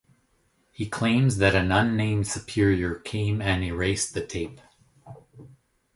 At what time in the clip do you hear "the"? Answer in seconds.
4.15-4.25